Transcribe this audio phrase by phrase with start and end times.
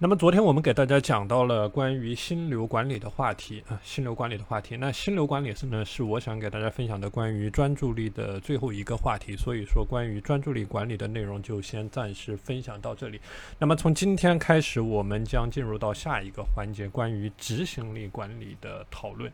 [0.00, 4.76] 那么昨天我们给大家讲到了关于心流管理的话题啊，心流管理的话题。
[4.76, 9.36] 那心流管理是呢，是我想给大家分享的关于专注力的最后一个话题。
[9.36, 13.20] 所以说，关于专注力管理的内容就先暂时分享到这里。
[13.58, 19.32] 那么从今天开始，我们将进入到下一个环节，关于执行力管理的讨论。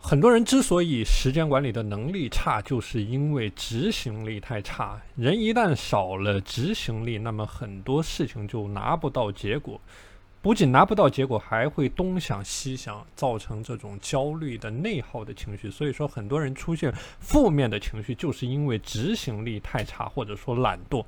[0.00, 4.98] 很多人之所以时间管理的能力差，就是因为执行力太差。
[5.16, 9.78] 人一旦少了执行力，那么很多事情就拿不到结果，
[10.40, 15.68] 不仅拿不到结果，还会东想西想，造成这种焦虑的内耗的情绪。
[15.68, 21.04] 所以说，很多人出现负面的情绪，就是因为执行力太差，或者说懒惰。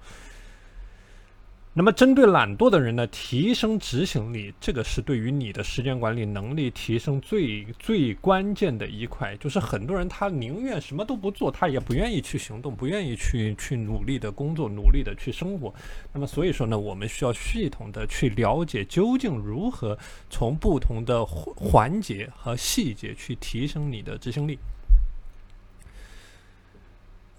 [1.80, 9.34] 那么，针对懒惰的人呢，提升执行力，这个是对于你的时间管理能力提升最最关键的一块。
[9.38, 15.72] 就是很多人他宁愿什么都不做，他也不愿意去行动，不愿意去去努力的工作，努力的去生活。
[16.12, 24.58] 那么，所以说呢，我们需要系统的去了解究竟如何从不同的环节和细节去提升你的执行力。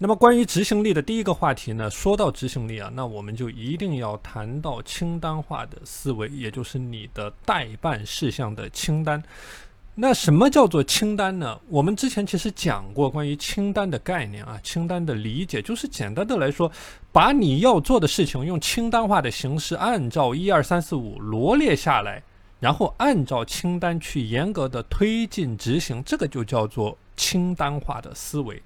[0.02, 9.22] 那么，关于执行力的第一个话题呢，说到执行力啊，那我们就一定要谈到清单化的思维，也就是你的待办事项的清单。
[9.94, 11.56] 那什么叫做清单呢？
[11.68, 16.68] 我们之前其实讲过关于清单的概念啊，清单的理解就是简单的来说，
[17.12, 22.20] 把你要做的事情用清单化的形式，按照一二三四五罗列下来，
[22.58, 28.60] 然后按照清单去严格的推进执行，这个就叫做清单化的思维。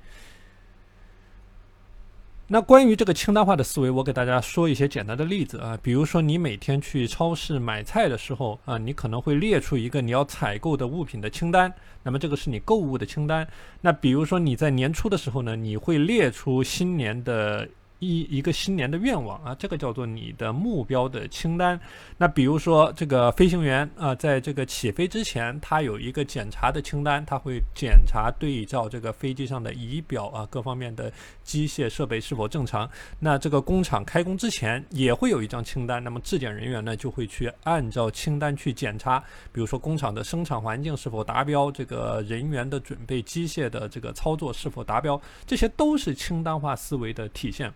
[2.48, 11.74] 那关于这个清单化的思维，我给大家说一些简单的例子啊，比如说你每天去超市买菜的时候啊，你可能会列出一个你要采购的物品的清单，
[12.04, 13.46] 那么这个是你购物的清单。
[13.80, 17.68] 那比如说你在年初的时候呢，你会列出新年的。
[17.98, 21.80] 一一个新年的愿望啊，这个叫做你的目标的清单。
[22.18, 31.10] 那比如说这个飞行员啊，在这个起飞之前，他有一个检查的清单，他会检查对照这个飞机上的仪表啊，各方面的
[31.42, 32.88] 机械设备是否正常。
[33.18, 39.18] 那这个工厂开工之前也会有一张清单，那么质检人员呢就会去按照清单去检查，
[39.52, 47.72] 比如说工厂的生产环境是否达标，这个人员的准备、机械的这个操作是否达标，这些都是清单化思维的体现。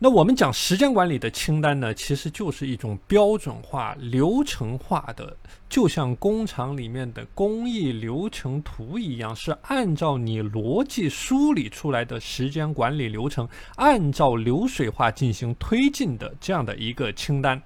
[0.00, 5.34] 那我们讲时间管理的清单呢，其实就是一种标准化、流程化的，
[5.68, 17.62] 就像工厂里面的工艺流程图一样，是按照你逻辑梳理出来的时间管理流程，按照流水化进行推进的这样的一个清单。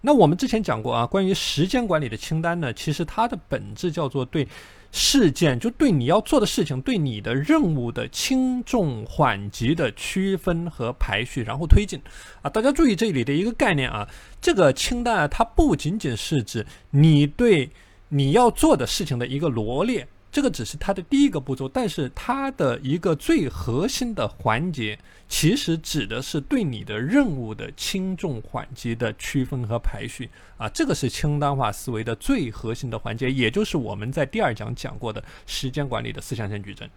[0.00, 4.46] 那我们之前讲过啊，关于时间管理的清单呢，其实它的本质叫做对。
[4.92, 11.98] 事件就对你要做的事情，对你的任务的轻重缓急的区分和排序，然后推进。
[12.42, 14.06] 啊，大家注意这里的一个概念啊，
[14.40, 17.70] 这个清单啊，它不仅仅是指你对
[18.10, 20.06] 你要做的事情的一个罗列。
[20.32, 24.98] 这个只是它的第一个步骤，但是它的一个最核心的环节，
[25.28, 36.88] 其实指的是对你的任务的轻重缓急的区分和排序啊，这个是清单化思维的最核心的环节，也就是我们在第二讲讲过的时间管理的四象限矩阵。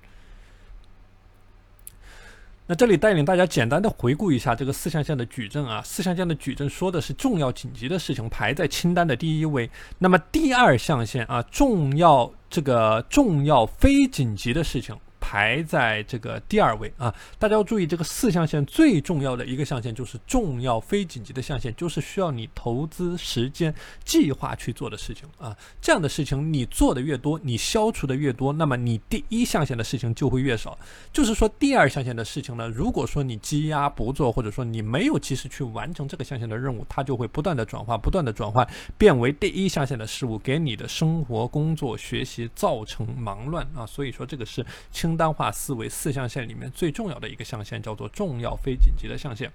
[2.67, 9.69] 那这里带领大家简单的回顾一下这个四象限的矩阵啊，四象限的矩阵说的是重要紧急的事情排在清单的第一位，
[9.99, 14.95] 那么第二象限啊，重要这个重要非紧急的事情。
[15.27, 25.57] 排在这个第二位啊，大家要注意，这个四象限最重要的一个象限就是重要非紧急的象限，就是需要你投资时间计划去做的事情啊。
[25.81, 30.77] 这样的事情你做的越多，你消除的越多，那么你第一象限的事情就会越少。
[31.11, 43.87] 就是说，第二象限的事情呢，如果说你积压不做，或者说你没有及时去完成这个象限的任务，它就会不断的转化，不断的转换，变为第一象限的事物，给你的生活、工作、学习造成忙乱啊。
[43.87, 45.14] 所以说，这个是清。
[45.15, 49.51] 单化思维四象限里面最重要的一个象限叫做重要非紧急的象限。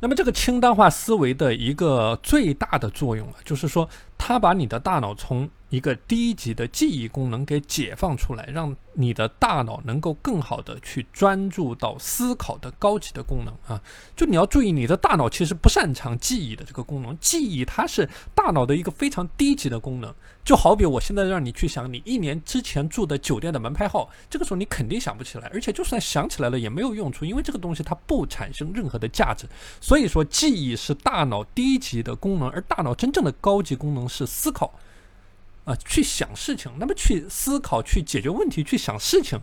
[0.00, 3.88] 那么这个清单化思维的一个最大的作用啊，就是说
[4.18, 13.82] 它把你的大脑从一个低级的记忆功能给解放出来，让你的大脑能够更好的去专注到思考的高级的功能啊。
[14.14, 20.14] 就你要注意，你的大脑其实不擅长记忆的这个功能，记忆它是大脑的一个非常低级的功能。
[20.44, 29.48] 就好比我现在让你去想你一年之前住的酒店的门牌号，这个时候你肯定想不起来，而且就算想起来了也没有用处，因为这个东西它不产生任何的价值。
[29.80, 34.72] 所以说，记忆是大脑低级的功能，而大脑真正的高级功能是思考。
[35.66, 39.38] 啊，去想事情，那么去思考、去解决问题、去想事情，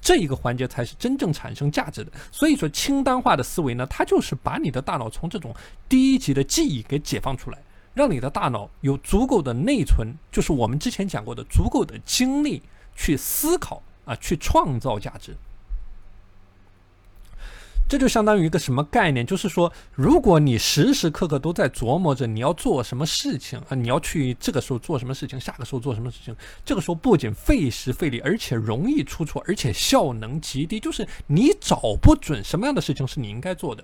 [0.00, 2.12] 这一个环节才是真正产生价值的。
[2.30, 5.54] 所以说，清单化的思维呢，它就是把你的大脑从这种
[5.88, 7.58] 低级的记忆给解放出来，
[7.94, 12.60] 让你的大脑有足够的内存，就是我们之前讲过的足够的精力
[12.96, 15.36] 去思考啊，去创造价值。
[17.88, 19.24] 这就相当于一个什么概念？
[19.24, 26.36] 就是说，如果你时时刻刻都在琢磨着你要做什么事情啊，你要去这个时候做什么事情，下个时候做什么事情，
[26.66, 30.78] 这个时候不仅费时费力，而且容易出错，而且效能极低。
[30.78, 33.82] 就是你找不准什么样的事情是你应该做的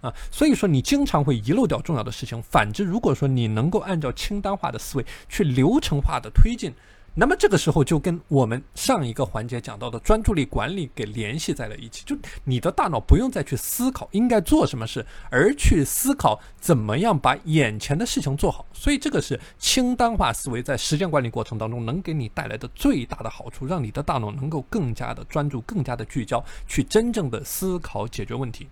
[0.00, 2.42] 啊，所以说你经常会遗漏掉重要的事情。
[2.42, 6.72] 反之，如果说你能够按照清单化的思维去流程化的推进。
[7.16, 18.66] 那么这个时候就跟我们上一个环节讲到的专注力管理给联系在了一起，就你的大脑不用再去思考应该做什么事，而去思考怎么样把眼前的事情做好。
[18.72, 28.68] 所以这个是清单化思维在时间管理过程当中能给你带来的最大的好处，让你的大脑能够更加的专注、更加的聚焦，去真正的思考解决问题。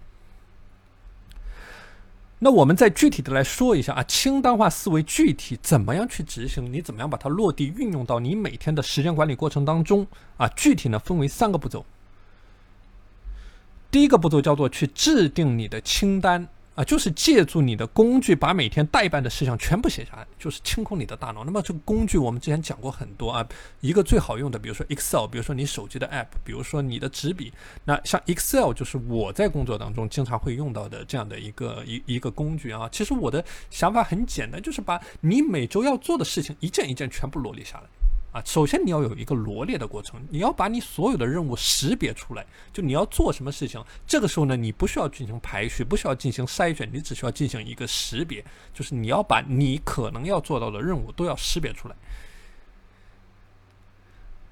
[2.45, 6.73] 那我们再具体的来说一下啊，清单化思维具体怎么样去执行？
[6.73, 10.05] 你怎么样把它落地运用到你每天的时间管理过程当中
[10.39, 10.49] 啊？
[10.57, 11.87] 具体呢分为三个步骤。
[13.93, 16.49] 第一个步骤叫做去制定你的清单。
[16.75, 21.45] 啊，就是借助你的工具，把每天代办的事项全部写下来，就是清空你的大脑。
[21.45, 23.47] 那么这个工具我们之前讲过很多啊，
[23.81, 27.53] 一个最好用的，比如说 Excel，比如说你手机的 App，比如说你的纸笔。
[27.85, 32.89] 那像 Excel 就是我在工作当中经常会用到的这样的一个一一个工具啊。
[32.91, 37.85] 其实我的想法很简单，就是把你每周要做的事情一件一件全部罗列下来。
[38.33, 43.83] 啊，首先你要有一个罗列的过程，你要把你所有的任务识别出来，就你要做什么事情。
[44.07, 48.43] 这个时候呢，你不需要进行排序，不需要进行筛选，你只需要进行一个识别，
[48.73, 51.95] 就是你要把你可能要做到的任务都要识别出来。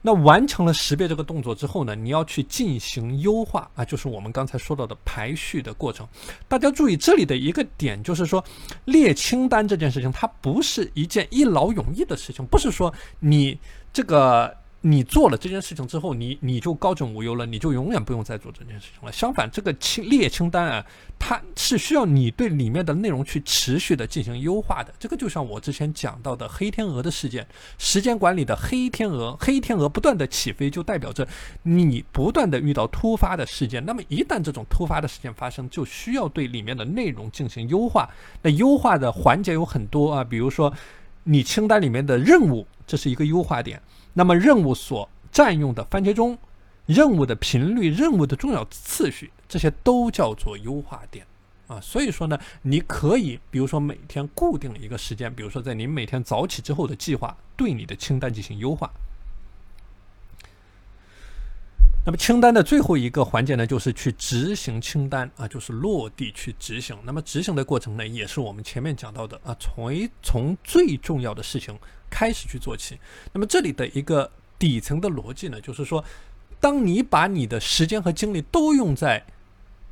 [0.02, 6.06] 那完成了识别这个动作之后呢，你要去进行优化啊，就是我们刚才说到的排序的过程。
[6.48, 8.44] 大家注意这里的一个点，就是说
[8.84, 13.58] 列清单这件事情，它不是一件一劳永逸的事情，不是说你
[13.92, 14.59] 这个。
[14.82, 19.12] 你做了这件事情之后，你你就高枕无忧了，你就永远不用再做这件事情了。
[19.12, 20.86] 相反，这个清列清单啊，
[21.18, 24.90] 它是需要你对里面的内容去持续的进行优化的。
[24.98, 27.46] 这个就像我之前讲到的黑天鹅的事件，
[27.76, 31.28] 时间管理的黑天鹅，黑天鹅不断的起飞，就代表着
[31.64, 33.84] 你不断的遇到突发的事件。
[33.84, 38.08] 那么一旦这种突发的事件发生，就需要对里面的内容进行优化。
[38.40, 40.72] 那优化的环节有很多啊，比如说
[41.24, 43.78] 你清单里面的任务，这是一个优化点。
[44.12, 46.36] 那么任务所占用的番茄钟、
[46.86, 51.26] 任务的频率、任务的重要次序，这些都叫做优化点
[51.66, 51.80] 啊。
[51.80, 58.90] 所以说呢，你可以比如说每天固定一个时间，比如说在你每天早起之后的计划，对你的清单进行优化。
[62.04, 66.96] 那么清单的最后一个环节呢，就是去执行清单啊，就是落地去执行。
[67.04, 71.78] 那么执行的过程呢，也是我们前面讲到的啊，从一从最重要的事情。
[72.12, 72.98] 开始去做起。
[73.32, 76.04] 那么这里的一个底层的逻辑呢，就是说，
[76.58, 79.24] 当你把你的时间和精力都用在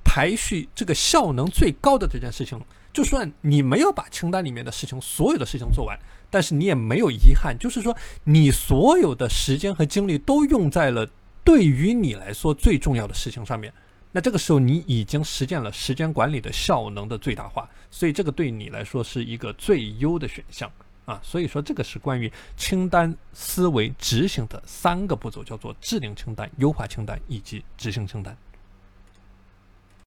[0.04, 2.60] 排序这个效能最高的这件事情，
[2.92, 5.96] 就算你没有把清单里面的事情所有的事情做完，
[6.28, 11.08] 但是你也没有遗憾，就是说你所有的时间和精力都用在了
[11.48, 13.72] 对于你来说最重要的事情上面。
[14.12, 20.70] 那这个时候你已经实现了时间管理的效能的最大化，所以这个对你来说是一个最优的选项。
[21.06, 28.36] 啊，所以说这个是关于清单思维执行的三个步骤，叫做制定清单、优化清单以及执行清单。